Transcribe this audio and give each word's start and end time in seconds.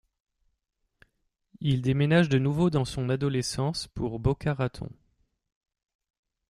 Il 1.59 1.83
déménage 1.83 2.27
de 2.27 2.39
nouveau 2.39 2.71
dans 2.71 2.85
son 2.85 3.09
adolescence 3.11 3.85
pour 3.85 4.17
Boca 4.17 4.51
Raton. 4.55 4.89